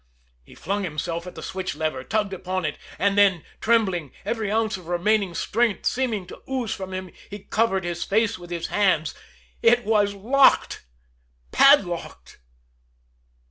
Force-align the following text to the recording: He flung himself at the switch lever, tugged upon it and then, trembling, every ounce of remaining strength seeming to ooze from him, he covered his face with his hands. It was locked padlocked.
He 0.43 0.55
flung 0.55 0.83
himself 0.83 1.27
at 1.27 1.35
the 1.35 1.43
switch 1.43 1.75
lever, 1.75 2.03
tugged 2.03 2.33
upon 2.33 2.65
it 2.65 2.79
and 2.97 3.15
then, 3.15 3.43
trembling, 3.59 4.11
every 4.25 4.51
ounce 4.51 4.75
of 4.75 4.87
remaining 4.87 5.35
strength 5.35 5.85
seeming 5.85 6.25
to 6.25 6.41
ooze 6.49 6.73
from 6.73 6.91
him, 6.91 7.11
he 7.29 7.37
covered 7.37 7.83
his 7.83 8.03
face 8.03 8.39
with 8.39 8.49
his 8.49 8.65
hands. 8.73 9.13
It 9.61 9.85
was 9.85 10.15
locked 10.15 10.83
padlocked. 11.51 12.39